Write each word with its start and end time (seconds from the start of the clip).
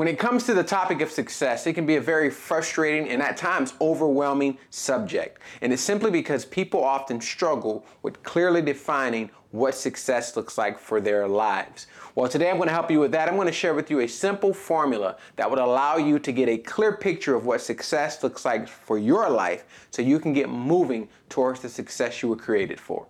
When 0.00 0.08
it 0.08 0.18
comes 0.18 0.44
to 0.44 0.54
the 0.54 0.64
topic 0.64 1.02
of 1.02 1.10
success, 1.10 1.66
it 1.66 1.74
can 1.74 1.84
be 1.84 1.96
a 1.96 2.00
very 2.00 2.30
frustrating 2.30 3.10
and 3.10 3.20
at 3.20 3.36
times 3.36 3.74
overwhelming 3.82 4.56
subject. 4.70 5.42
And 5.60 5.74
it's 5.74 5.82
simply 5.82 6.10
because 6.10 6.46
people 6.46 6.82
often 6.82 7.20
struggle 7.20 7.84
with 8.00 8.22
clearly 8.22 8.62
defining 8.62 9.28
what 9.50 9.74
success 9.74 10.36
looks 10.36 10.56
like 10.56 10.78
for 10.78 11.02
their 11.02 11.28
lives. 11.28 11.86
Well, 12.14 12.30
today 12.30 12.48
I'm 12.48 12.56
going 12.56 12.68
to 12.68 12.72
help 12.72 12.90
you 12.90 12.98
with 12.98 13.12
that. 13.12 13.28
I'm 13.28 13.34
going 13.34 13.46
to 13.46 13.52
share 13.52 13.74
with 13.74 13.90
you 13.90 14.00
a 14.00 14.08
simple 14.08 14.54
formula 14.54 15.18
that 15.36 15.50
would 15.50 15.58
allow 15.58 15.98
you 15.98 16.18
to 16.18 16.32
get 16.32 16.48
a 16.48 16.56
clear 16.56 16.96
picture 16.96 17.34
of 17.34 17.44
what 17.44 17.60
success 17.60 18.22
looks 18.22 18.46
like 18.46 18.68
for 18.68 18.96
your 18.96 19.28
life 19.28 19.66
so 19.90 20.00
you 20.00 20.18
can 20.18 20.32
get 20.32 20.48
moving 20.48 21.10
towards 21.28 21.60
the 21.60 21.68
success 21.68 22.22
you 22.22 22.30
were 22.30 22.36
created 22.36 22.80
for. 22.80 23.06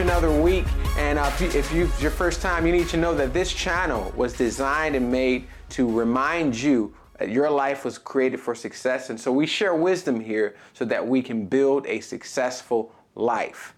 Another 0.00 0.30
week. 0.30 0.64
And 0.96 1.18
uh, 1.18 1.30
if, 1.40 1.72
you, 1.72 1.84
if 1.84 2.02
your 2.02 2.10
first 2.10 2.40
time, 2.40 2.66
you 2.66 2.72
need 2.72 2.88
to 2.88 2.96
know 2.96 3.14
that 3.14 3.32
this 3.32 3.52
channel 3.52 4.12
was 4.16 4.32
designed 4.32 4.96
and 4.96 5.10
made 5.10 5.46
to 5.70 5.90
remind 5.90 6.58
you 6.58 6.94
that 7.18 7.28
your 7.28 7.50
life 7.50 7.84
was 7.84 7.98
created 7.98 8.40
for 8.40 8.54
success. 8.54 9.10
And 9.10 9.20
so 9.20 9.30
we 9.30 9.46
share 9.46 9.74
wisdom 9.74 10.20
here 10.20 10.56
so 10.72 10.84
that 10.86 11.06
we 11.06 11.22
can 11.22 11.46
build 11.46 11.86
a 11.86 12.00
successful 12.00 12.94
life. 13.14 13.74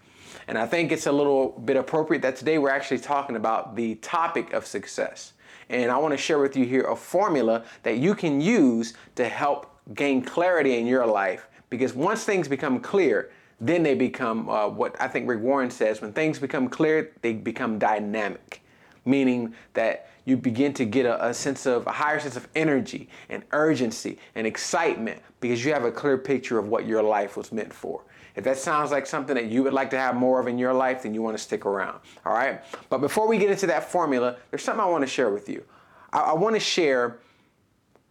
And 0.47 0.57
I 0.57 0.65
think 0.65 0.91
it's 0.91 1.07
a 1.07 1.11
little 1.11 1.49
bit 1.65 1.75
appropriate 1.75 2.21
that 2.21 2.35
today 2.35 2.57
we're 2.59 2.69
actually 2.69 2.99
talking 2.99 3.35
about 3.35 3.75
the 3.75 3.95
topic 3.95 4.53
of 4.53 4.65
success. 4.65 5.33
And 5.69 5.91
I 5.91 5.97
want 5.97 6.13
to 6.13 6.17
share 6.17 6.39
with 6.39 6.55
you 6.55 6.65
here 6.65 6.83
a 6.83 6.95
formula 6.95 7.65
that 7.83 7.97
you 7.97 8.15
can 8.15 8.39
use 8.39 8.93
to 9.15 9.27
help 9.27 9.71
gain 9.93 10.21
clarity 10.21 10.77
in 10.77 10.85
your 10.85 11.05
life. 11.05 11.47
Because 11.69 11.93
once 11.93 12.23
things 12.23 12.47
become 12.47 12.79
clear, 12.79 13.31
then 13.59 13.83
they 13.83 13.95
become 13.95 14.49
uh, 14.49 14.67
what 14.67 14.99
I 14.99 15.07
think 15.07 15.29
Rick 15.29 15.41
Warren 15.41 15.71
says 15.71 16.01
when 16.01 16.13
things 16.13 16.39
become 16.39 16.67
clear, 16.67 17.11
they 17.21 17.33
become 17.33 17.79
dynamic, 17.79 18.61
meaning 19.05 19.53
that 19.73 20.09
you 20.25 20.35
begin 20.35 20.73
to 20.73 20.85
get 20.85 21.05
a, 21.05 21.27
a, 21.27 21.33
sense 21.33 21.65
of 21.65 21.85
a 21.87 21.91
higher 21.91 22.19
sense 22.19 22.35
of 22.35 22.47
energy 22.55 23.09
and 23.29 23.43
urgency 23.51 24.17
and 24.33 24.45
excitement 24.47 25.21
because 25.39 25.63
you 25.63 25.71
have 25.71 25.85
a 25.85 25.91
clear 25.91 26.17
picture 26.17 26.57
of 26.57 26.67
what 26.67 26.85
your 26.85 27.03
life 27.03 27.37
was 27.37 27.51
meant 27.51 27.71
for. 27.71 28.01
If 28.35 28.43
that 28.43 28.57
sounds 28.57 28.91
like 28.91 29.05
something 29.05 29.35
that 29.35 29.45
you 29.45 29.63
would 29.63 29.73
like 29.73 29.89
to 29.91 29.97
have 29.97 30.15
more 30.15 30.41
of 30.41 30.47
in 30.47 30.57
your 30.57 30.73
life, 30.73 31.03
then 31.03 31.13
you 31.13 31.21
want 31.21 31.37
to 31.37 31.43
stick 31.43 31.65
around. 31.65 31.99
All 32.25 32.33
right. 32.33 32.61
But 32.89 32.99
before 32.99 33.27
we 33.27 33.37
get 33.37 33.49
into 33.49 33.67
that 33.67 33.89
formula, 33.89 34.35
there's 34.49 34.63
something 34.63 34.83
I 34.83 34.87
want 34.87 35.03
to 35.03 35.07
share 35.09 35.29
with 35.29 35.47
you. 35.47 35.63
I, 36.11 36.19
I 36.19 36.33
want 36.33 36.55
to 36.55 36.59
share 36.59 37.19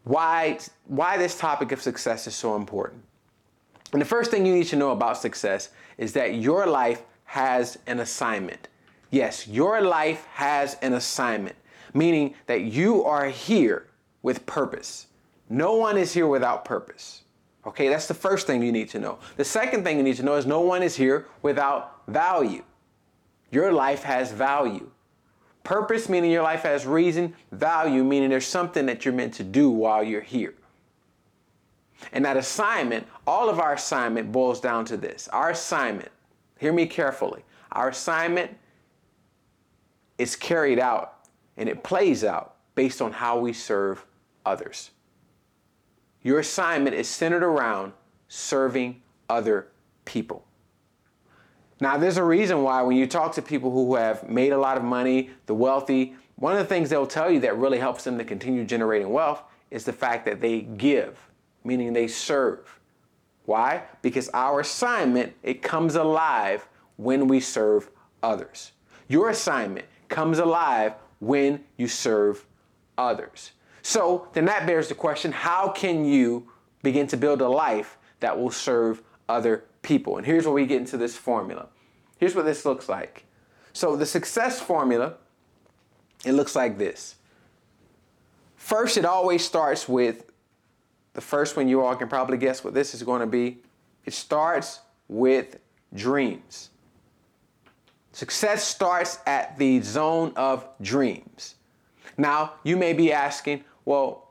why 0.04 0.58
why 0.86 1.16
this 1.16 1.36
topic 1.38 1.72
of 1.72 1.82
success 1.82 2.26
is 2.26 2.34
so 2.34 2.56
important. 2.56 3.02
And 3.94 4.00
the 4.00 4.06
first 4.06 4.32
thing 4.32 4.44
you 4.44 4.52
need 4.52 4.66
to 4.66 4.76
know 4.76 4.90
about 4.90 5.18
success 5.18 5.70
is 5.98 6.14
that 6.14 6.34
your 6.34 6.66
life 6.66 7.02
has 7.26 7.78
an 7.86 8.00
assignment. 8.00 8.66
Yes, 9.12 9.46
your 9.46 9.80
life 9.82 10.26
has 10.32 10.76
an 10.82 10.94
assignment, 10.94 11.54
meaning 11.94 12.34
that 12.46 12.62
you 12.62 13.04
are 13.04 13.26
here 13.26 13.86
with 14.20 14.46
purpose. 14.46 15.06
No 15.48 15.76
one 15.76 15.96
is 15.96 16.12
here 16.12 16.26
without 16.26 16.64
purpose. 16.64 17.22
Okay, 17.68 17.88
that's 17.88 18.08
the 18.08 18.14
first 18.14 18.48
thing 18.48 18.64
you 18.64 18.72
need 18.72 18.88
to 18.88 18.98
know. 18.98 19.20
The 19.36 19.44
second 19.44 19.84
thing 19.84 19.96
you 19.98 20.02
need 20.02 20.16
to 20.16 20.24
know 20.24 20.34
is 20.34 20.44
no 20.44 20.60
one 20.60 20.82
is 20.82 20.96
here 20.96 21.28
without 21.42 22.02
value. 22.08 22.64
Your 23.52 23.72
life 23.72 24.02
has 24.02 24.32
value. 24.32 24.90
Purpose 25.62 26.08
meaning 26.08 26.32
your 26.32 26.42
life 26.42 26.62
has 26.62 26.84
reason, 26.84 27.32
value 27.52 28.02
meaning 28.02 28.30
there's 28.30 28.44
something 28.44 28.86
that 28.86 29.04
you're 29.04 29.14
meant 29.14 29.34
to 29.34 29.44
do 29.44 29.70
while 29.70 30.02
you're 30.02 30.20
here. 30.20 30.54
And 32.12 32.24
that 32.24 32.36
assignment, 32.36 33.06
all 33.26 33.48
of 33.48 33.58
our 33.58 33.74
assignment 33.74 34.32
boils 34.32 34.60
down 34.60 34.84
to 34.86 34.96
this. 34.96 35.28
Our 35.28 35.50
assignment, 35.50 36.10
hear 36.58 36.72
me 36.72 36.86
carefully, 36.86 37.44
our 37.72 37.88
assignment 37.88 38.56
is 40.18 40.36
carried 40.36 40.78
out 40.78 41.26
and 41.56 41.68
it 41.68 41.82
plays 41.82 42.24
out 42.24 42.56
based 42.74 43.00
on 43.00 43.12
how 43.12 43.38
we 43.38 43.52
serve 43.52 44.04
others. 44.44 44.90
Your 46.22 46.38
assignment 46.38 46.96
is 46.96 47.08
centered 47.08 47.42
around 47.42 47.92
serving 48.28 49.02
other 49.28 49.68
people. 50.04 50.44
Now, 51.80 51.96
there's 51.96 52.16
a 52.16 52.24
reason 52.24 52.62
why 52.62 52.82
when 52.82 52.96
you 52.96 53.06
talk 53.06 53.34
to 53.34 53.42
people 53.42 53.70
who 53.70 53.94
have 53.96 54.28
made 54.28 54.52
a 54.52 54.58
lot 54.58 54.76
of 54.76 54.84
money, 54.84 55.30
the 55.46 55.54
wealthy, 55.54 56.14
one 56.36 56.52
of 56.52 56.58
the 56.58 56.64
things 56.64 56.90
they'll 56.90 57.06
tell 57.06 57.30
you 57.30 57.40
that 57.40 57.56
really 57.58 57.78
helps 57.78 58.04
them 58.04 58.16
to 58.18 58.24
continue 58.24 58.64
generating 58.64 59.10
wealth 59.10 59.42
is 59.70 59.84
the 59.84 59.92
fact 59.92 60.24
that 60.24 60.40
they 60.40 60.60
give 60.62 61.18
meaning 61.64 61.92
they 61.92 62.06
serve. 62.06 62.78
Why? 63.46 63.82
Because 64.02 64.28
our 64.30 64.60
assignment, 64.60 65.34
it 65.42 65.62
comes 65.62 65.96
alive 65.96 66.66
when 66.96 67.26
we 67.26 67.40
serve 67.40 67.90
others. 68.22 68.72
Your 69.08 69.30
assignment 69.30 69.86
comes 70.08 70.38
alive 70.38 70.94
when 71.20 71.64
you 71.76 71.88
serve 71.88 72.46
others. 72.96 73.52
So 73.82 74.28
then 74.32 74.46
that 74.46 74.66
bears 74.66 74.88
the 74.88 74.94
question 74.94 75.32
how 75.32 75.68
can 75.68 76.04
you 76.04 76.48
begin 76.82 77.06
to 77.08 77.16
build 77.16 77.40
a 77.42 77.48
life 77.48 77.98
that 78.20 78.38
will 78.38 78.50
serve 78.50 79.02
other 79.28 79.64
people? 79.82 80.16
And 80.16 80.26
here's 80.26 80.44
where 80.44 80.54
we 80.54 80.66
get 80.66 80.78
into 80.78 80.96
this 80.96 81.16
formula. 81.16 81.68
Here's 82.18 82.34
what 82.34 82.46
this 82.46 82.64
looks 82.64 82.88
like. 82.88 83.24
So 83.72 83.96
the 83.96 84.06
success 84.06 84.60
formula, 84.60 85.14
it 86.24 86.32
looks 86.32 86.56
like 86.56 86.78
this. 86.78 87.16
First, 88.56 88.96
it 88.96 89.04
always 89.04 89.44
starts 89.44 89.88
with 89.88 90.30
the 91.14 91.20
first 91.20 91.56
one 91.56 91.68
you 91.68 91.80
all 91.80 91.96
can 91.96 92.08
probably 92.08 92.36
guess 92.36 92.62
what 92.62 92.74
this 92.74 92.94
is 92.94 93.02
going 93.02 93.20
to 93.20 93.26
be. 93.26 93.58
It 94.04 94.12
starts 94.12 94.80
with 95.08 95.58
dreams. 95.94 96.70
Success 98.12 98.64
starts 98.64 99.18
at 99.26 99.56
the 99.58 99.80
zone 99.80 100.32
of 100.36 100.68
dreams. 100.80 101.54
Now, 102.16 102.54
you 102.62 102.76
may 102.76 102.92
be 102.92 103.12
asking, 103.12 103.64
well, 103.84 104.28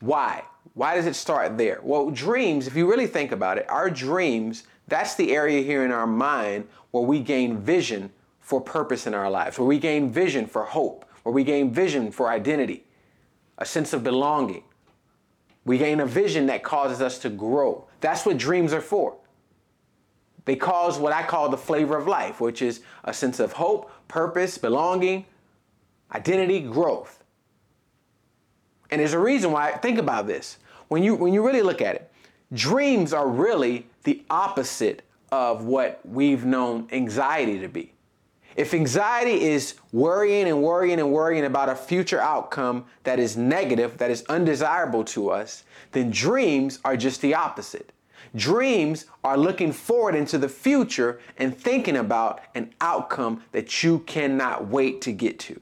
why? 0.00 0.44
Why 0.74 0.94
does 0.94 1.06
it 1.06 1.14
start 1.14 1.58
there? 1.58 1.80
Well, 1.82 2.10
dreams, 2.10 2.66
if 2.66 2.76
you 2.76 2.88
really 2.88 3.06
think 3.06 3.32
about 3.32 3.58
it, 3.58 3.68
our 3.68 3.90
dreams, 3.90 4.64
that's 4.88 5.14
the 5.14 5.34
area 5.34 5.62
here 5.62 5.84
in 5.84 5.92
our 5.92 6.06
mind 6.06 6.68
where 6.90 7.02
we 7.02 7.20
gain 7.20 7.58
vision 7.58 8.10
for 8.40 8.60
purpose 8.60 9.06
in 9.06 9.14
our 9.14 9.30
lives, 9.30 9.58
where 9.58 9.66
we 9.66 9.78
gain 9.78 10.10
vision 10.10 10.46
for 10.46 10.64
hope, 10.64 11.04
where 11.22 11.32
we 11.32 11.44
gain 11.44 11.72
vision 11.72 12.10
for 12.10 12.28
identity, 12.28 12.84
a 13.58 13.66
sense 13.66 13.92
of 13.92 14.02
belonging. 14.02 14.64
We 15.64 15.78
gain 15.78 16.00
a 16.00 16.06
vision 16.06 16.46
that 16.46 16.62
causes 16.62 17.00
us 17.00 17.18
to 17.20 17.30
grow. 17.30 17.86
That's 18.00 18.26
what 18.26 18.36
dreams 18.36 18.72
are 18.72 18.80
for. 18.80 19.16
They 20.44 20.56
cause 20.56 20.98
what 20.98 21.12
I 21.12 21.22
call 21.22 21.48
the 21.48 21.56
flavor 21.56 21.96
of 21.96 22.08
life, 22.08 22.40
which 22.40 22.62
is 22.62 22.80
a 23.04 23.14
sense 23.14 23.38
of 23.38 23.52
hope, 23.52 23.90
purpose, 24.08 24.58
belonging, 24.58 25.26
identity, 26.12 26.60
growth. 26.60 27.22
And 28.90 29.00
there's 29.00 29.12
a 29.12 29.18
reason 29.18 29.52
why, 29.52 29.72
think 29.72 29.98
about 29.98 30.26
this. 30.26 30.58
When 30.88 31.02
you, 31.02 31.14
when 31.14 31.32
you 31.32 31.46
really 31.46 31.62
look 31.62 31.80
at 31.80 31.94
it, 31.94 32.12
dreams 32.52 33.12
are 33.12 33.28
really 33.28 33.86
the 34.02 34.22
opposite 34.28 35.02
of 35.30 35.64
what 35.64 36.00
we've 36.04 36.44
known 36.44 36.88
anxiety 36.92 37.60
to 37.60 37.68
be. 37.68 37.92
If 38.56 38.74
anxiety 38.74 39.42
is 39.42 39.74
worrying 39.92 40.46
and 40.46 40.62
worrying 40.62 41.00
and 41.00 41.12
worrying 41.12 41.44
about 41.44 41.68
a 41.68 41.74
future 41.74 42.20
outcome 42.20 42.84
that 43.04 43.18
is 43.18 43.36
negative, 43.36 43.98
that 43.98 44.10
is 44.10 44.24
undesirable 44.28 45.04
to 45.04 45.30
us, 45.30 45.64
then 45.92 46.10
dreams 46.10 46.78
are 46.84 46.96
just 46.96 47.20
the 47.20 47.34
opposite. 47.34 47.92
Dreams 48.34 49.06
are 49.24 49.36
looking 49.36 49.72
forward 49.72 50.14
into 50.14 50.38
the 50.38 50.48
future 50.48 51.20
and 51.36 51.56
thinking 51.56 51.96
about 51.96 52.40
an 52.54 52.72
outcome 52.80 53.42
that 53.52 53.82
you 53.82 54.00
cannot 54.00 54.68
wait 54.68 55.00
to 55.02 55.12
get 55.12 55.38
to. 55.40 55.60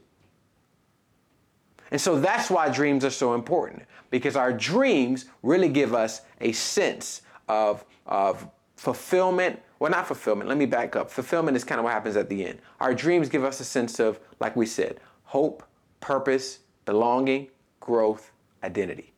And 1.91 1.99
so 1.99 2.19
that's 2.19 2.49
why 2.49 2.69
dreams 2.69 3.03
are 3.03 3.09
so 3.09 3.33
important 3.33 3.83
because 4.09 4.35
our 4.35 4.53
dreams 4.53 5.25
really 5.43 5.69
give 5.69 5.93
us 5.93 6.21
a 6.39 6.53
sense 6.53 7.21
of, 7.47 7.83
of 8.05 8.47
fulfillment, 8.81 9.61
well, 9.77 9.91
not 9.91 10.07
fulfillment. 10.07 10.49
Let 10.49 10.57
me 10.57 10.65
back 10.65 10.95
up. 10.95 11.11
Fulfillment 11.11 11.55
is 11.55 11.63
kind 11.63 11.77
of 11.77 11.85
what 11.85 11.93
happens 11.93 12.17
at 12.17 12.29
the 12.29 12.43
end. 12.43 12.57
Our 12.79 12.95
dreams 12.95 13.29
give 13.29 13.43
us 13.43 13.59
a 13.59 13.63
sense 13.63 13.99
of, 13.99 14.19
like 14.39 14.55
we 14.55 14.65
said, 14.65 14.99
hope, 15.25 15.61
purpose, 15.99 16.61
belonging, 16.85 17.49
growth, 17.79 18.31
identity. 18.63 19.13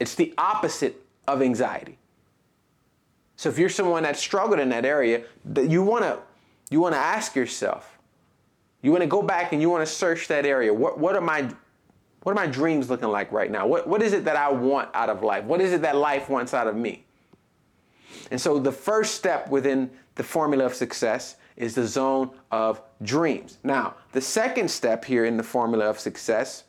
It's 0.00 0.16
the 0.16 0.34
opposite 0.38 1.06
of 1.28 1.40
anxiety. 1.40 1.98
So 3.36 3.48
if 3.48 3.60
you're 3.60 3.68
someone 3.68 4.02
that's 4.02 4.18
struggled 4.18 4.58
in 4.58 4.70
that 4.70 4.84
area, 4.84 5.22
you 5.56 5.84
want 5.84 6.02
to 6.02 6.18
you 6.68 6.80
want 6.80 6.96
to 6.96 7.00
ask 7.00 7.36
yourself. 7.36 7.96
You 8.80 8.90
want 8.90 9.02
to 9.02 9.08
go 9.08 9.22
back 9.22 9.52
and 9.52 9.62
you 9.62 9.70
want 9.70 9.86
to 9.86 9.92
search 9.92 10.26
that 10.26 10.44
area. 10.44 10.74
What 10.74 10.98
what 10.98 11.14
are 11.14 11.20
my 11.20 11.48
what 12.24 12.32
are 12.32 12.34
my 12.34 12.48
dreams 12.48 12.90
looking 12.90 13.08
like 13.08 13.30
right 13.30 13.52
now? 13.52 13.68
What 13.68 13.86
what 13.86 14.02
is 14.02 14.12
it 14.12 14.24
that 14.24 14.34
I 14.34 14.50
want 14.50 14.88
out 14.94 15.10
of 15.10 15.22
life? 15.22 15.44
What 15.44 15.60
is 15.60 15.72
it 15.72 15.82
that 15.82 15.94
life 15.94 16.28
wants 16.28 16.52
out 16.52 16.66
of 16.66 16.74
me? 16.74 17.04
And 18.32 18.40
so 18.40 18.58
the 18.58 18.72
first 18.72 19.14
step 19.14 19.50
within 19.50 19.90
the 20.14 20.22
formula 20.22 20.64
of 20.64 20.72
success 20.72 21.36
is 21.54 21.74
the 21.74 21.86
zone 21.86 22.30
of 22.50 22.80
dreams. 23.02 23.58
Now, 23.62 23.96
the 24.12 24.22
second 24.22 24.70
step 24.70 25.04
here 25.04 25.26
in 25.26 25.36
the 25.36 25.42
formula 25.42 25.84
of 25.84 26.00
success, 26.00 26.64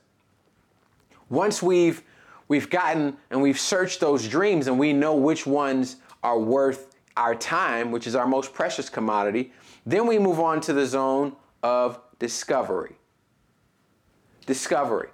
once 1.29 1.63
we've 1.63 2.03
we've 2.49 2.69
gotten 2.69 3.15
and 3.29 3.41
we've 3.41 3.57
searched 3.57 4.01
those 4.01 4.27
dreams 4.27 4.67
and 4.67 4.77
we 4.77 4.91
know 4.91 5.15
which 5.15 5.47
ones 5.47 5.95
are 6.21 6.37
worth 6.37 6.93
our 7.15 7.33
time, 7.33 7.91
which 7.91 8.07
is 8.07 8.13
our 8.13 8.27
most 8.27 8.53
precious 8.53 8.89
commodity, 8.89 9.53
then 9.85 10.05
we 10.05 10.19
move 10.19 10.41
on 10.41 10.59
to 10.59 10.73
the 10.73 10.85
zone 10.85 11.33
of 11.63 11.97
discovery. 12.19 12.97
Discovery. 14.45 15.07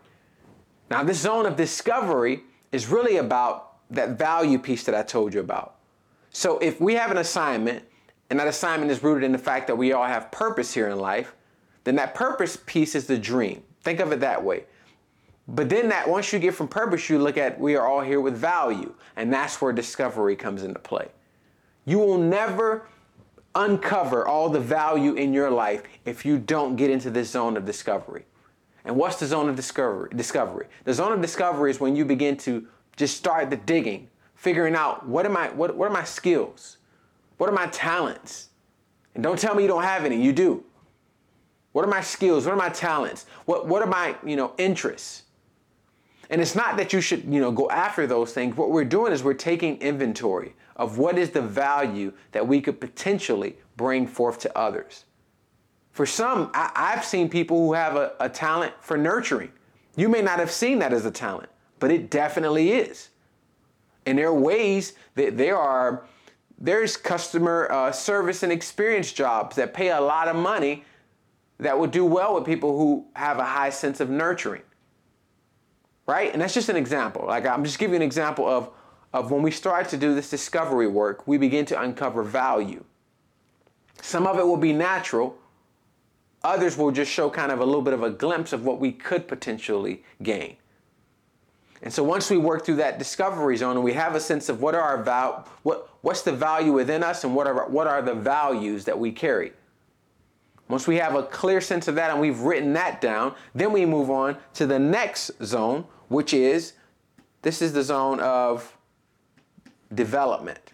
Now, 0.90 1.04
this 1.04 1.20
zone 1.20 1.46
of 1.46 1.56
discovery 1.56 2.42
is 2.72 2.88
really 2.88 3.18
about 3.18 3.88
that 3.92 4.18
value 4.18 4.58
piece 4.58 4.84
that 4.86 4.96
I 4.96 5.04
told 5.04 5.36
you 5.36 5.42
about. 5.42 5.76
So, 6.40 6.58
if 6.60 6.80
we 6.80 6.94
have 6.94 7.12
an 7.12 7.18
assignment 7.18 7.84
and 8.30 8.40
that 8.40 8.48
assignment 8.48 8.90
is 8.94 9.04
rooted 9.04 9.26
in 9.26 9.34
the 9.34 9.38
fact 9.38 9.68
that 9.68 9.76
we 9.76 9.92
all 9.92 10.06
have 10.06 10.32
purpose 10.32 10.74
here 10.74 10.88
in 10.88 10.98
life, 10.98 11.36
then 11.84 11.98
that 11.98 12.16
purpose 12.16 12.58
piece 12.66 12.96
is 12.96 13.08
the 13.08 13.18
dream. 13.18 13.62
Think 13.82 14.00
of 14.00 14.14
it 14.14 14.22
that 14.22 14.42
way. 14.42 14.64
But 15.50 15.68
then 15.68 15.90
that 15.90 16.08
once 16.08 16.32
you 16.32 16.40
get 16.40 16.54
from 16.54 16.70
purpose, 16.70 17.10
you 17.10 17.20
look 17.20 17.38
at 17.38 17.60
we 17.60 17.76
are 17.76 17.86
all 17.86 18.00
here 18.00 18.22
with 18.22 18.38
value, 18.38 18.94
and 19.18 19.34
that's 19.34 19.62
where 19.62 19.74
discovery 19.74 20.38
comes 20.38 20.64
into 20.64 20.80
play. 20.80 21.10
You 21.84 22.00
will 22.00 22.18
never 22.18 22.88
uncover 23.54 24.26
all 24.26 24.48
the 24.48 24.62
value 24.62 25.16
in 25.16 25.34
your 25.34 25.52
life 25.52 25.84
if 26.06 26.26
you 26.26 26.38
don't 26.38 26.78
get 26.78 26.90
into 26.90 27.10
this 27.10 27.32
zone 27.32 27.58
of 27.58 27.66
discovery. 27.66 28.24
And 28.86 28.96
what's 28.96 29.18
the 29.18 29.26
zone 29.26 29.50
of 29.50 29.58
discovery? 29.58 30.10
Discovery. 30.16 30.68
The 30.86 30.94
zone 30.94 31.12
of 31.12 31.20
discovery 31.20 31.70
is 31.70 31.82
when 31.82 31.98
you 31.98 32.06
begin 32.06 32.38
to 32.38 32.66
just 32.96 33.18
start 33.18 33.50
the 33.50 33.58
digging, 33.58 34.08
figuring 34.40 34.74
out 34.74 35.06
what 35.06 35.26
am 35.26 35.36
I 35.36 35.50
what, 35.50 35.76
what 35.76 35.88
are 35.90 35.94
my 35.94 36.06
skills? 36.06 36.78
What 37.38 37.50
are 37.50 37.54
my 37.54 37.68
talents? 37.68 38.50
And 39.14 39.24
don't 39.24 39.38
tell 39.38 39.54
me 39.54 39.64
you 39.64 39.68
don't 39.68 39.84
have 39.84 40.06
any, 40.06 40.22
you 40.22 40.32
do. 40.32 40.64
What 41.74 41.84
are 41.84 41.90
my 41.90 42.02
skills? 42.02 42.46
What 42.46 42.54
are 42.54 42.58
my 42.58 42.70
talents? 42.70 43.26
What 43.46 43.68
what 43.68 43.82
are 43.82 43.88
my, 43.88 44.16
you 44.26 44.36
know, 44.36 44.54
interests? 44.58 45.24
And 46.30 46.42
it's 46.42 46.56
not 46.56 46.78
that 46.78 46.94
you 46.94 47.02
should, 47.02 47.26
you 47.26 47.42
know, 47.42 47.52
go 47.52 47.70
after 47.70 48.08
those 48.08 48.34
things. 48.34 48.56
What 48.56 48.72
we're 48.72 48.86
doing 48.86 49.12
is 49.12 49.24
we're 49.24 49.34
taking 49.34 49.78
inventory 49.82 50.54
of 50.76 50.98
what 50.98 51.18
is 51.18 51.32
the 51.32 51.42
value 51.42 52.14
that 52.32 52.48
we 52.48 52.62
could 52.62 52.80
potentially 52.80 53.58
bring 53.76 54.08
forth 54.08 54.40
to 54.40 54.58
others. 54.58 55.06
For 55.92 56.06
some, 56.06 56.52
I, 56.54 56.92
have 56.94 57.04
seen 57.04 57.30
people 57.30 57.58
who 57.58 57.74
have 57.74 57.96
a, 57.96 58.14
a 58.20 58.30
talent 58.30 58.74
for 58.80 58.96
nurturing. 58.96 59.52
You 59.98 60.08
may 60.08 60.22
not 60.22 60.38
have 60.40 60.52
seen 60.52 60.80
that 60.80 60.94
as 60.94 61.06
a 61.06 61.12
talent, 61.12 61.50
but 61.80 61.92
it 61.92 62.12
definitely 62.12 62.72
is. 62.72 63.10
And 64.06 64.18
there 64.18 64.28
are 64.28 64.34
ways 64.34 64.94
that 65.16 65.38
there 65.38 65.58
are 65.58 66.06
there's 66.60 66.98
customer 66.98 67.72
uh, 67.72 67.92
service 67.92 68.44
and 68.44 68.52
experience 68.52 69.14
jobs 69.14 69.56
that 69.56 69.74
pay 69.74 69.90
a 69.92 70.02
lot 70.02 70.28
of 70.28 70.36
money 70.36 70.84
that 71.60 71.78
would 71.78 71.92
do 71.92 72.06
well 72.06 72.36
with 72.36 72.46
people 72.46 72.78
who 72.78 73.06
have 73.16 73.38
a 73.40 73.46
high 73.46 73.70
sense 73.70 74.00
of 74.00 74.10
nurturing. 74.10 74.64
Right? 76.06 76.34
And 76.34 76.42
that's 76.42 76.54
just 76.54 76.70
an 76.70 76.76
example. 76.76 77.26
Like 77.28 77.46
I'm 77.46 77.64
just 77.64 77.80
giving 77.80 77.98
an 77.98 78.02
example 78.02 78.48
of, 78.48 78.72
of 79.14 79.32
when 79.32 79.42
we 79.42 79.52
start 79.52 79.90
to 79.90 79.98
do 79.98 80.16
this 80.16 80.30
discovery 80.30 80.88
work, 80.88 81.28
we 81.28 81.38
begin 81.38 81.66
to 81.68 81.82
uncover 81.82 82.24
value. 82.24 82.84
Some 84.02 84.26
of 84.26 84.40
it 84.40 84.46
will 84.46 84.58
be 84.58 84.74
natural, 84.74 85.38
others 86.44 86.78
will 86.78 86.92
just 86.92 87.12
show 87.12 87.30
kind 87.30 87.52
of 87.52 87.60
a 87.60 87.66
little 87.66 87.82
bit 87.82 87.94
of 87.94 88.04
a 88.04 88.10
glimpse 88.10 88.54
of 88.54 88.66
what 88.66 88.80
we 88.80 88.92
could 88.92 89.28
potentially 89.28 90.04
gain. 90.24 90.58
And 91.82 91.94
so 91.94 92.04
once 92.04 92.30
we 92.30 92.38
work 92.38 92.66
through 92.66 92.76
that 92.76 93.00
discovery 93.00 93.56
zone 93.56 93.78
and 93.78 93.84
we 93.84 93.94
have 93.94 94.16
a 94.16 94.20
sense 94.20 94.50
of 94.50 94.62
what 94.62 94.76
are 94.76 94.82
our 94.82 95.02
val- 95.02 95.48
what 95.64 95.90
what's 96.02 96.22
the 96.22 96.32
value 96.32 96.74
within 96.74 97.04
us 97.04 97.24
and 97.24 97.36
what 97.36 97.48
are 97.48 97.68
what 97.70 97.88
are 97.88 98.02
the 98.02 98.14
values 98.14 98.86
that 98.86 99.00
we 99.00 99.12
carry. 99.12 99.54
Once 100.68 100.88
we 100.88 100.98
have 100.98 101.16
a 101.16 101.24
clear 101.24 101.60
sense 101.62 101.88
of 101.88 101.96
that 101.96 102.12
and 102.12 102.20
we've 102.20 102.42
written 102.42 102.74
that 102.74 103.02
down, 103.02 103.34
then 103.56 103.72
we 103.72 103.86
move 103.86 104.10
on 104.10 104.38
to 104.54 104.68
the 104.68 104.78
next 104.78 105.32
zone, 105.44 105.84
which 106.10 106.34
is 106.34 106.74
this 107.42 107.62
is 107.62 107.74
the 107.74 107.82
zone 107.82 108.20
of 108.20 108.78
development. 109.94 110.74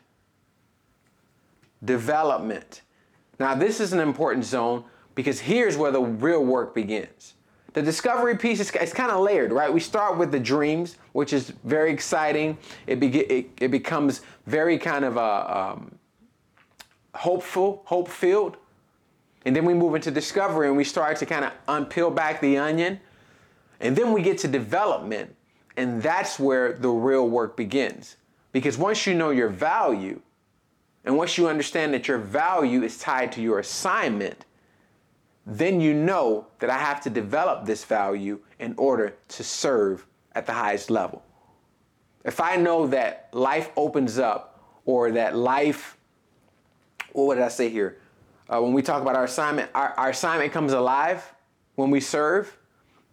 Development. 1.84 2.82
Now, 3.40 3.54
this 3.54 3.80
is 3.80 3.94
an 3.94 4.00
important 4.00 4.44
zone 4.46 4.84
because 5.14 5.40
here's 5.40 5.78
where 5.78 5.92
the 5.92 6.02
real 6.02 6.44
work 6.44 6.74
begins. 6.74 7.36
The 7.76 7.82
discovery 7.82 8.38
piece 8.38 8.62
is 8.62 8.72
it's 8.72 8.94
kind 8.94 9.12
of 9.12 9.20
layered, 9.20 9.52
right? 9.52 9.72
We 9.72 9.82
start 9.82 10.18
with 10.18 10.32
the 10.32 10.40
dreams, 10.40 10.96
which 11.12 11.34
is 11.34 11.52
very 11.66 11.92
exciting. 11.92 12.58
It, 12.88 13.02
be, 13.02 13.08
it, 13.08 13.50
it 13.60 13.68
becomes 13.68 14.22
very 14.48 14.78
kind 14.78 15.04
of 15.04 15.18
a, 15.18 15.20
uh, 15.20 15.74
um, 15.74 16.00
hopeful, 17.14 17.82
hope 17.84 18.08
filled. 18.08 18.56
And 19.44 19.54
then 19.54 19.66
we 19.66 19.74
move 19.74 19.94
into 19.94 20.10
discovery 20.10 20.70
and 20.70 20.78
we 20.78 20.86
start 20.86 21.18
to 21.18 21.26
kind 21.26 21.44
of 21.44 21.52
unpeel 21.68 22.16
back 22.16 22.40
the 22.40 22.58
onion. 22.58 22.98
And 23.82 23.94
then 23.94 24.14
we 24.14 24.22
get 24.22 24.38
to 24.40 24.48
development. 24.48 25.36
And 25.76 26.02
that's 26.02 26.40
where 26.40 26.72
the 26.72 26.88
real 26.88 27.28
work 27.28 27.58
begins. 27.58 28.16
Because 28.54 28.78
once 28.78 29.06
you 29.06 29.14
know 29.14 29.32
your 29.32 29.50
value, 29.50 30.22
and 31.04 31.18
once 31.18 31.38
you 31.38 31.50
understand 31.50 31.94
that 31.94 32.08
your 32.08 32.20
value 32.20 32.84
is 32.84 32.98
tied 32.98 33.34
to 33.34 33.42
your 33.42 33.60
assignment, 33.60 34.46
then 35.46 35.80
you 35.80 35.94
know 35.94 36.48
that 36.60 36.70
I 36.70 36.78
have 36.78 37.02
to 37.02 37.10
develop 37.10 37.66
this 37.66 37.84
value 37.84 38.40
in 38.60 38.74
order 38.78 39.16
to 39.28 39.44
serve 39.44 40.06
at 40.34 40.46
the 40.46 40.54
highest 40.54 40.90
level. 40.90 41.24
If 42.24 42.40
I 42.42 42.56
know 42.56 42.88
that 42.88 43.30
life 43.32 43.70
opens 43.78 44.18
up 44.18 44.60
or 44.86 45.12
that 45.12 45.36
life, 45.36 45.98
what 47.14 47.36
did 47.36 47.44
I 47.44 47.50
say 47.50 47.70
here? 47.70 48.00
Uh, 48.50 48.62
when 48.62 48.74
we 48.74 48.82
talk 48.82 49.02
about 49.02 49.16
our 49.16 49.26
assignment, 49.26 49.70
our, 49.76 49.94
our 49.98 50.10
assignment 50.10 50.52
comes 50.52 50.74
alive 50.74 51.34
when 51.76 51.92
we 51.92 52.00
serve, 52.00 52.58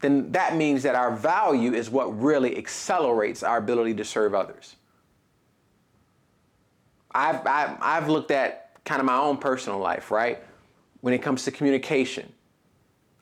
then 0.01 0.33
that 0.33 0.57
means 0.57 0.83
that 0.83 0.95
our 0.95 1.15
value 1.15 1.73
is 1.73 1.91
what 1.91 2.07
really 2.21 2.57
accelerates 2.57 3.43
our 3.43 3.59
ability 3.59 3.95
to 3.95 4.05
serve 4.05 4.35
others. 4.35 4.77
I've, 7.15 7.47
I've, 7.47 7.77
I've 7.81 8.09
looked 8.09 8.31
at 8.31 8.83
kind 8.85 9.01
of 9.01 9.07
my 9.07 9.17
own 9.17 9.37
personal 9.37 9.79
life, 9.79 10.11
right? 10.11 10.43
When 11.03 11.13
it 11.13 11.19
comes 11.19 11.45
to 11.45 11.51
communication. 11.51 12.33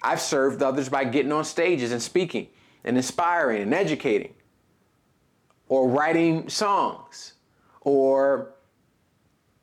I've 0.02 0.20
served 0.20 0.62
others 0.62 0.88
by 0.88 1.04
getting 1.04 1.32
on 1.32 1.44
stages 1.44 1.92
and 1.92 2.00
speaking 2.00 2.46
and 2.84 2.96
inspiring 2.96 3.62
and 3.62 3.74
educating 3.74 4.34
or 5.68 5.88
writing 5.88 6.48
songs 6.48 7.34
or 7.80 8.52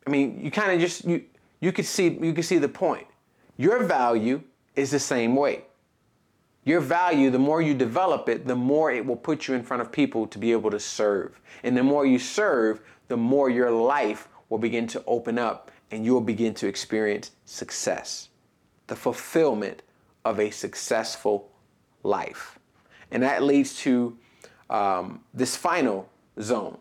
I 0.05 0.09
mean 0.09 0.39
you 0.43 0.51
kind 0.51 0.71
of 0.71 0.79
just 0.79 1.05
you 1.05 1.23
you 1.59 1.71
could 1.71 1.85
see 1.85 2.09
you 2.09 2.33
can 2.33 2.43
see 2.43 2.57
the 2.57 2.69
point. 2.69 3.07
Your 3.55 3.83
value 3.83 4.41
is 4.75 4.91
the 4.91 4.99
same 4.99 5.35
way. 5.35 5.63
Your 6.63 6.81
value, 6.81 7.29
the 7.29 7.39
more 7.39 7.61
you 7.61 7.73
develop 7.73 8.27
it, 8.27 8.45
the 8.45 8.55
more 8.55 8.91
it 8.91 9.05
will 9.05 9.15
put 9.15 9.47
you 9.47 9.55
in 9.55 9.63
front 9.63 9.81
of 9.81 9.91
people 9.91 10.27
to 10.27 10.37
be 10.37 10.51
able 10.51 10.69
to 10.69 10.79
serve. 10.79 11.39
And 11.63 11.77
the 11.77 11.83
more 11.83 12.05
you 12.05 12.19
serve, 12.19 12.81
the 13.07 13.15
more 13.17 13.49
your 13.49 13.71
life 13.71 14.27
will 14.49 14.57
begin 14.57 14.85
to 14.87 15.03
open 15.07 15.39
up 15.39 15.71
and 15.91 16.05
you 16.05 16.13
will 16.13 16.21
begin 16.21 16.53
to 16.55 16.67
experience 16.67 17.31
success, 17.45 18.29
the 18.87 18.95
fulfillment 18.95 19.81
of 20.25 20.39
a 20.39 20.49
successful 20.49 21.49
life. 22.03 22.59
And 23.11 23.23
that 23.23 23.43
leads 23.43 23.77
to 23.79 24.17
um, 24.69 25.21
this 25.33 25.55
final 25.55 26.09
zone. 26.41 26.77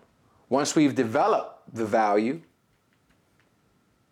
Once 0.48 0.75
we've 0.75 0.94
developed 0.94 1.75
the 1.75 1.84
value, 1.84 2.40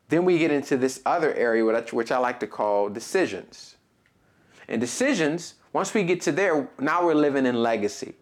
then 0.08 0.24
we 0.24 0.38
get 0.38 0.50
into 0.50 0.76
this 0.76 1.00
other 1.04 1.34
area, 1.34 1.64
which 1.64 2.12
I 2.12 2.18
like 2.18 2.40
to 2.40 2.46
call 2.46 2.88
decisions. 2.88 3.76
And 4.68 4.80
decisions, 4.80 5.54
once 5.72 5.92
we 5.92 6.04
get 6.04 6.20
to 6.22 6.32
there, 6.32 6.68
now 6.78 7.04
we're 7.04 7.14
living 7.14 7.46
in 7.46 7.56
legacy. 7.62 8.14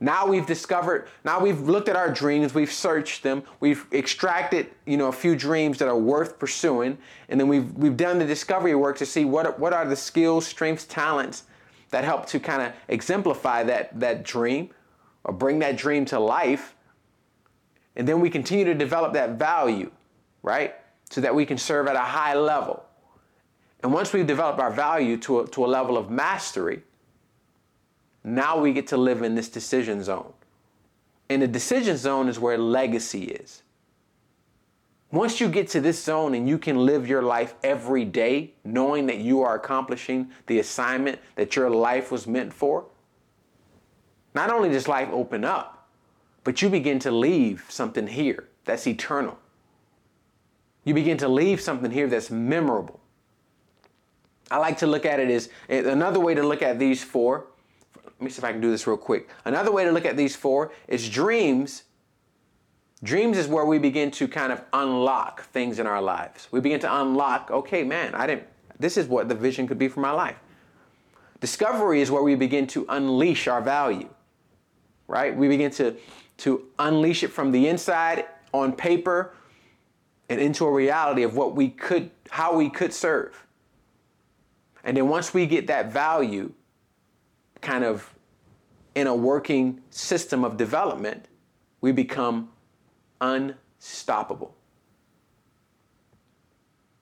Now 0.00 0.26
we've 0.26 0.46
discovered, 0.46 1.08
now 1.24 1.40
we've 1.40 1.60
looked 1.60 1.88
at 1.88 1.96
our 1.96 2.10
dreams, 2.10 2.54
we've 2.54 2.72
searched 2.72 3.24
them, 3.24 3.42
we've 3.58 3.84
extracted, 3.92 4.68
you 4.86 4.96
know, 4.96 5.08
a 5.08 5.12
few 5.12 5.34
dreams 5.34 5.78
that 5.78 5.88
are 5.88 5.98
worth 5.98 6.38
pursuing, 6.38 6.98
and 7.28 7.40
then 7.40 7.48
we've 7.48 7.72
we've 7.74 7.96
done 7.96 8.18
the 8.20 8.26
discovery 8.26 8.76
work 8.76 8.96
to 8.98 9.06
see 9.06 9.24
what 9.24 9.58
what 9.58 9.72
are 9.72 9.84
the 9.84 9.96
skills, 9.96 10.46
strengths, 10.46 10.84
talents 10.84 11.44
that 11.90 12.04
help 12.04 12.26
to 12.26 12.38
kind 12.38 12.62
of 12.62 12.72
exemplify 12.86 13.64
that 13.64 13.98
that 13.98 14.22
dream 14.22 14.70
or 15.24 15.32
bring 15.32 15.58
that 15.58 15.76
dream 15.76 16.04
to 16.06 16.20
life. 16.20 16.76
And 17.96 18.06
then 18.06 18.20
we 18.20 18.30
continue 18.30 18.64
to 18.66 18.74
develop 18.74 19.14
that 19.14 19.30
value, 19.30 19.90
right? 20.42 20.76
So 21.10 21.20
that 21.22 21.34
we 21.34 21.44
can 21.44 21.58
serve 21.58 21.88
at 21.88 21.96
a 21.96 22.00
high 22.00 22.34
level. 22.34 22.84
And 23.82 23.92
once 23.92 24.12
we've 24.12 24.26
developed 24.26 24.60
our 24.60 24.70
value 24.70 25.16
to 25.18 25.40
a, 25.40 25.48
to 25.48 25.64
a 25.64 25.66
level 25.66 25.96
of 25.96 26.08
mastery, 26.08 26.82
now 28.24 28.58
we 28.58 28.72
get 28.72 28.86
to 28.88 28.96
live 28.96 29.22
in 29.22 29.34
this 29.34 29.48
decision 29.48 30.02
zone. 30.02 30.32
And 31.30 31.42
the 31.42 31.48
decision 31.48 31.96
zone 31.96 32.28
is 32.28 32.38
where 32.38 32.58
legacy 32.58 33.24
is. 33.24 33.62
Once 35.10 35.40
you 35.40 35.48
get 35.48 35.68
to 35.68 35.80
this 35.80 36.02
zone 36.02 36.34
and 36.34 36.48
you 36.48 36.58
can 36.58 36.76
live 36.84 37.08
your 37.08 37.22
life 37.22 37.54
every 37.62 38.04
day 38.04 38.52
knowing 38.64 39.06
that 39.06 39.18
you 39.18 39.40
are 39.40 39.54
accomplishing 39.54 40.30
the 40.46 40.58
assignment 40.58 41.18
that 41.36 41.56
your 41.56 41.70
life 41.70 42.12
was 42.12 42.26
meant 42.26 42.52
for, 42.52 42.84
not 44.34 44.50
only 44.50 44.68
does 44.68 44.86
life 44.86 45.08
open 45.10 45.44
up, 45.44 45.88
but 46.44 46.60
you 46.60 46.68
begin 46.68 46.98
to 46.98 47.10
leave 47.10 47.64
something 47.68 48.06
here 48.06 48.48
that's 48.64 48.86
eternal. 48.86 49.38
You 50.84 50.94
begin 50.94 51.16
to 51.18 51.28
leave 51.28 51.60
something 51.60 51.90
here 51.90 52.06
that's 52.06 52.30
memorable. 52.30 53.00
I 54.50 54.58
like 54.58 54.78
to 54.78 54.86
look 54.86 55.04
at 55.04 55.20
it 55.20 55.30
as 55.30 55.48
another 55.68 56.20
way 56.20 56.34
to 56.34 56.42
look 56.42 56.62
at 56.62 56.78
these 56.78 57.02
four. 57.02 57.46
Let 58.18 58.24
me 58.24 58.30
see 58.30 58.38
if 58.38 58.44
I 58.44 58.52
can 58.52 58.60
do 58.60 58.70
this 58.70 58.86
real 58.86 58.96
quick. 58.96 59.28
Another 59.44 59.70
way 59.70 59.84
to 59.84 59.92
look 59.92 60.04
at 60.04 60.16
these 60.16 60.34
four 60.34 60.72
is 60.88 61.08
dreams. 61.08 61.84
Dreams 63.04 63.38
is 63.38 63.46
where 63.46 63.64
we 63.64 63.78
begin 63.78 64.10
to 64.12 64.26
kind 64.26 64.52
of 64.52 64.62
unlock 64.72 65.42
things 65.44 65.78
in 65.78 65.86
our 65.86 66.02
lives. 66.02 66.48
We 66.50 66.60
begin 66.60 66.80
to 66.80 67.00
unlock, 67.00 67.50
okay, 67.52 67.84
man, 67.84 68.16
I 68.16 68.26
didn't, 68.26 68.48
this 68.80 68.96
is 68.96 69.06
what 69.06 69.28
the 69.28 69.36
vision 69.36 69.68
could 69.68 69.78
be 69.78 69.86
for 69.86 70.00
my 70.00 70.10
life. 70.10 70.36
Discovery 71.40 72.00
is 72.00 72.10
where 72.10 72.24
we 72.24 72.34
begin 72.34 72.66
to 72.68 72.84
unleash 72.88 73.46
our 73.46 73.62
value, 73.62 74.08
right? 75.06 75.36
We 75.36 75.46
begin 75.46 75.70
to, 75.72 75.94
to 76.38 76.64
unleash 76.80 77.22
it 77.22 77.28
from 77.28 77.52
the 77.52 77.68
inside 77.68 78.24
on 78.52 78.72
paper 78.72 79.34
and 80.28 80.40
into 80.40 80.64
a 80.64 80.72
reality 80.72 81.22
of 81.22 81.36
what 81.36 81.54
we 81.54 81.68
could, 81.68 82.10
how 82.30 82.56
we 82.56 82.68
could 82.68 82.92
serve. 82.92 83.46
And 84.82 84.96
then 84.96 85.08
once 85.08 85.32
we 85.32 85.46
get 85.46 85.68
that 85.68 85.92
value 85.92 86.52
kind 87.60 87.84
of 87.84 88.14
in 88.94 89.06
a 89.06 89.14
working 89.14 89.80
system 89.90 90.44
of 90.44 90.56
development, 90.56 91.26
we 91.80 91.92
become 91.92 92.50
unstoppable. 93.20 94.54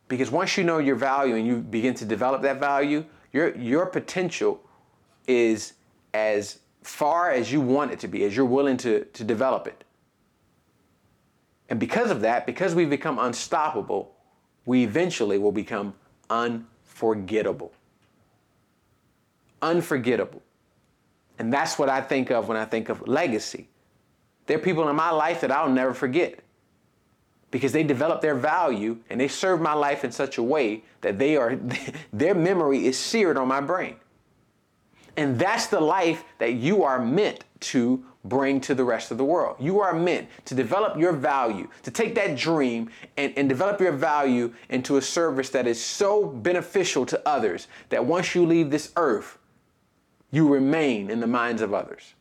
Because 0.08 0.30
once 0.30 0.56
you 0.56 0.64
know 0.64 0.78
your 0.78 0.96
value 0.96 1.34
and 1.34 1.46
you 1.46 1.56
begin 1.56 1.94
to 1.94 2.04
develop 2.04 2.42
that 2.42 2.60
value, 2.60 3.04
your, 3.32 3.56
your 3.56 3.86
potential 3.86 4.60
is 5.26 5.74
as 6.14 6.60
far 6.82 7.30
as 7.30 7.50
you 7.50 7.60
want 7.60 7.90
it 7.90 7.98
to 8.00 8.08
be, 8.08 8.24
as 8.24 8.36
you're 8.36 8.46
willing 8.46 8.76
to, 8.76 9.04
to 9.06 9.24
develop 9.24 9.66
it. 9.66 9.84
And 11.68 11.80
because 11.80 12.10
of 12.10 12.20
that, 12.20 12.46
because 12.46 12.74
we've 12.74 12.90
become 12.90 13.18
unstoppable, 13.18 14.14
we 14.66 14.84
eventually 14.84 15.38
will 15.38 15.52
become 15.52 15.94
unforgettable. 16.30 17.72
Unforgettable. 19.62 20.42
And 21.38 21.52
that's 21.52 21.78
what 21.78 21.88
I 21.88 22.00
think 22.00 22.30
of 22.30 22.48
when 22.48 22.56
I 22.56 22.64
think 22.64 22.88
of 22.88 23.06
legacy. 23.06 23.68
There 24.46 24.56
are 24.56 24.60
people 24.60 24.88
in 24.88 24.96
my 24.96 25.10
life 25.10 25.40
that 25.40 25.50
I'll 25.50 25.68
never 25.68 25.92
forget 25.92 26.40
because 27.50 27.72
they 27.72 27.82
developed 27.82 28.22
their 28.22 28.34
value 28.34 28.98
and 29.10 29.20
they 29.20 29.28
served 29.28 29.62
my 29.62 29.72
life 29.72 30.04
in 30.04 30.12
such 30.12 30.38
a 30.38 30.42
way 30.42 30.84
that 31.00 31.18
they 31.18 31.36
are 31.36 31.58
their 32.12 32.34
memory 32.34 32.86
is 32.86 32.98
seared 32.98 33.36
on 33.36 33.48
my 33.48 33.60
brain. 33.60 33.96
And 35.16 35.38
that's 35.38 35.66
the 35.66 35.80
life 35.80 36.24
that 36.38 36.54
you 36.54 36.82
are 36.82 36.98
meant 36.98 37.44
to 37.60 38.04
bring 38.24 38.60
to 38.60 38.74
the 38.74 38.84
rest 38.84 39.10
of 39.10 39.18
the 39.18 39.24
world. 39.24 39.56
You 39.58 39.80
are 39.80 39.94
meant 39.94 40.28
to 40.44 40.54
develop 40.54 40.98
your 40.98 41.12
value, 41.12 41.68
to 41.84 41.90
take 41.90 42.14
that 42.16 42.36
dream 42.36 42.90
and, 43.16 43.32
and 43.36 43.48
develop 43.48 43.80
your 43.80 43.92
value 43.92 44.52
into 44.68 44.96
a 44.96 45.02
service 45.02 45.48
that 45.50 45.66
is 45.66 45.82
so 45.82 46.26
beneficial 46.26 47.06
to 47.06 47.26
others 47.26 47.68
that 47.88 48.04
once 48.04 48.34
you 48.34 48.44
leave 48.44 48.70
this 48.70 48.92
earth, 48.96 49.38
you 50.30 50.48
remain 50.48 51.10
in 51.10 51.20
the 51.20 51.26
minds 51.26 51.62
of 51.62 51.72
others. 51.72 52.14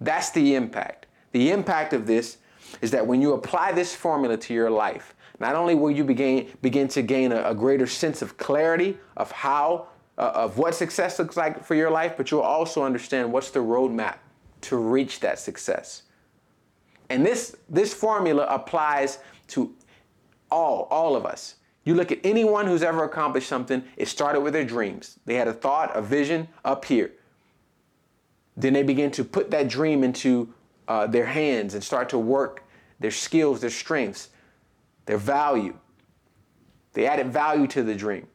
That's 0.00 0.30
the 0.30 0.54
impact. 0.54 1.06
The 1.32 1.50
impact 1.50 1.92
of 1.92 2.06
this 2.06 2.38
is 2.80 2.90
that 2.92 3.06
when 3.06 3.20
you 3.20 3.32
apply 3.32 3.72
this 3.72 3.94
formula 3.94 4.36
to 4.36 4.54
your 4.54 4.70
life, 4.70 5.14
not 5.40 5.54
only 5.54 5.74
will 5.74 5.90
you 5.90 6.04
begin, 6.04 6.48
begin 6.62 6.88
to 6.88 7.02
gain 7.02 7.32
a, 7.32 7.50
a 7.50 7.54
greater 7.54 7.86
sense 7.86 8.22
of 8.22 8.36
clarity 8.36 8.98
of 9.16 9.32
how 9.32 9.88
uh, 10.16 10.30
of 10.34 10.58
what 10.58 10.74
success 10.74 11.18
looks 11.18 11.36
like 11.36 11.64
for 11.64 11.74
your 11.74 11.90
life, 11.90 12.16
but 12.16 12.30
you'll 12.30 12.40
also 12.40 12.82
understand 12.84 13.32
what's 13.32 13.50
the 13.50 13.58
roadmap 13.58 14.18
to 14.60 14.76
reach 14.76 15.20
that 15.20 15.38
success. 15.38 16.02
And 17.10 17.24
this, 17.26 17.56
this 17.68 17.92
formula 17.92 18.46
applies 18.48 19.18
to 19.48 19.74
all, 20.50 20.86
all 20.90 21.16
of 21.16 21.26
us. 21.26 21.56
You 21.84 21.94
look 21.94 22.10
at 22.10 22.18
anyone 22.24 22.66
who's 22.66 22.82
ever 22.82 23.04
accomplished 23.04 23.48
something, 23.48 23.84
it 23.96 24.08
started 24.08 24.40
with 24.40 24.54
their 24.54 24.64
dreams. 24.64 25.18
They 25.26 25.34
had 25.34 25.48
a 25.48 25.52
thought, 25.52 25.94
a 25.94 26.00
vision 26.00 26.48
up 26.64 26.86
here. 26.86 27.12
Then 28.56 28.72
they 28.72 28.82
begin 28.82 29.10
to 29.12 29.24
put 29.24 29.50
that 29.50 29.68
dream 29.68 30.02
into 30.02 30.52
uh, 30.88 31.06
their 31.06 31.26
hands 31.26 31.74
and 31.74 31.84
start 31.84 32.08
to 32.10 32.18
work 32.18 32.64
their 33.00 33.10
skills, 33.10 33.60
their 33.60 33.70
strengths, 33.70 34.30
their 35.06 35.18
value. 35.18 35.76
They 36.94 37.06
added 37.06 37.32
value 37.32 37.66
to 37.68 37.82
the 37.82 37.94
dream. 37.94 38.28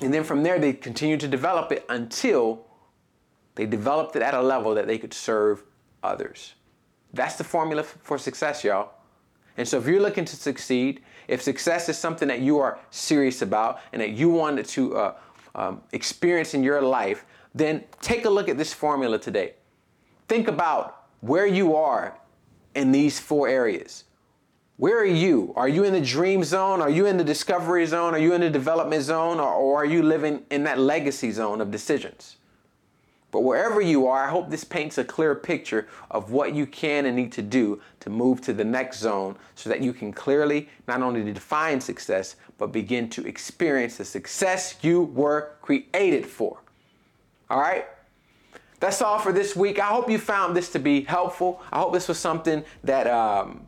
And 0.00 0.12
then 0.12 0.24
from 0.24 0.42
there, 0.42 0.58
they 0.58 0.72
continued 0.72 1.20
to 1.20 1.28
develop 1.28 1.70
it 1.70 1.84
until 1.88 2.66
they 3.54 3.66
developed 3.66 4.16
it 4.16 4.22
at 4.22 4.34
a 4.34 4.40
level 4.40 4.74
that 4.74 4.86
they 4.86 4.98
could 4.98 5.12
serve 5.12 5.62
others. 6.02 6.54
That's 7.12 7.36
the 7.36 7.44
formula 7.44 7.82
for 7.82 8.16
success, 8.16 8.64
y'all. 8.64 8.94
And 9.56 9.66
so 9.66 9.78
if 9.78 9.86
you're 9.86 10.00
looking 10.00 10.24
to 10.24 10.36
succeed, 10.36 11.02
if 11.28 11.42
success 11.42 11.88
is 11.88 11.98
something 11.98 12.28
that 12.28 12.40
you 12.40 12.58
are 12.58 12.78
serious 12.90 13.42
about 13.42 13.80
and 13.92 14.00
that 14.00 14.10
you 14.10 14.30
wanted 14.30 14.66
to 14.66 14.96
uh, 14.96 15.14
um, 15.54 15.82
experience 15.92 16.54
in 16.54 16.62
your 16.62 16.80
life, 16.82 17.24
then 17.54 17.84
take 18.00 18.24
a 18.24 18.30
look 18.30 18.48
at 18.48 18.56
this 18.56 18.72
formula 18.72 19.18
today. 19.18 19.54
Think 20.28 20.48
about 20.48 21.04
where 21.20 21.46
you 21.46 21.76
are 21.76 22.18
in 22.74 22.92
these 22.92 23.20
four 23.20 23.48
areas. 23.48 24.04
Where 24.78 24.98
are 24.98 25.04
you? 25.04 25.52
Are 25.54 25.68
you 25.68 25.84
in 25.84 25.92
the 25.92 26.00
dream 26.00 26.42
zone? 26.42 26.80
Are 26.80 26.90
you 26.90 27.06
in 27.06 27.16
the 27.16 27.24
discovery 27.24 27.86
zone? 27.86 28.14
Are 28.14 28.18
you 28.18 28.32
in 28.32 28.40
the 28.40 28.50
development 28.50 29.02
zone? 29.02 29.38
Or, 29.38 29.52
or, 29.52 29.82
are 29.82 29.84
you 29.84 30.02
living 30.02 30.44
in 30.50 30.64
that 30.64 30.78
legacy 30.78 31.30
zone 31.30 31.60
of 31.60 31.70
decisions? 31.70 32.36
But 33.32 33.40
wherever 33.40 33.80
you 33.80 34.06
are, 34.06 34.24
I 34.24 34.30
hope 34.30 34.50
this 34.50 34.62
paints 34.62 34.98
a 34.98 35.04
clear 35.04 35.34
picture 35.34 35.88
of 36.10 36.30
what 36.30 36.54
you 36.54 36.66
can 36.66 37.06
and 37.06 37.16
need 37.16 37.32
to 37.32 37.42
do 37.42 37.80
to 38.00 38.10
move 38.10 38.40
to 38.42 38.52
the 38.52 38.64
next 38.64 38.98
zone 39.00 39.36
so 39.54 39.70
that 39.70 39.80
you 39.80 39.92
can 39.92 40.12
clearly 40.12 40.68
not 40.86 41.02
only 41.02 41.32
define 41.32 41.80
success, 41.80 42.36
but 42.58 42.72
begin 42.72 43.08
to 43.08 43.26
experience 43.26 43.96
the 43.96 44.04
success 44.04 44.76
you 44.82 45.02
were 45.02 45.56
created 45.62 46.26
for. 46.26 46.60
All 47.48 47.58
right? 47.58 47.86
That's 48.78 49.00
all 49.00 49.18
for 49.18 49.32
this 49.32 49.56
week. 49.56 49.80
I 49.80 49.86
hope 49.86 50.10
you 50.10 50.18
found 50.18 50.54
this 50.54 50.68
to 50.72 50.78
be 50.78 51.00
helpful. 51.02 51.62
I 51.72 51.78
hope 51.80 51.92
this 51.92 52.06
was 52.06 52.18
something 52.18 52.62
that. 52.84 53.08
Um, 53.08 53.66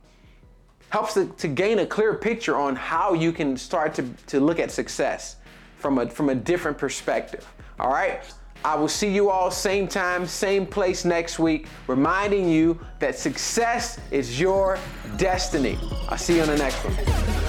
helps 0.95 1.15
to, 1.15 1.27
to 1.27 1.49
gain 1.49 1.81
a 1.81 1.87
clear 1.87 2.15
picture 2.15 2.57
on 2.57 2.77
how 2.77 3.15
you 3.15 3.33
can 3.33 3.57
start 3.57 3.93
to, 3.95 4.09
to 4.29 4.39
look 4.39 4.61
at 4.61 4.71
success 4.71 5.37
from 5.77 5.99
a, 5.99 6.09
from 6.09 6.29
a 6.29 6.35
different 6.37 6.79
perspective. 6.79 7.45
All 7.81 7.91
right? 7.91 8.23
I 8.65 8.75
will 8.77 8.89
see 8.89 9.11
you 9.11 9.29
all 9.29 9.51
same 9.51 9.87
time, 9.87 10.27
same 10.27 10.65
place 10.67 11.05
next 11.05 11.39
week, 11.39 11.67
reminding 11.87 12.49
you 12.49 12.81
that 12.99 13.19
success 13.19 14.01
is 14.11 14.41
your 14.41 14.79
destiny. 15.19 15.79
I'll 16.09 16.17
see 16.17 16.37
you 16.37 16.43
on 16.43 16.49
the 16.49 16.57
next 16.57 16.77
one. 16.77 17.44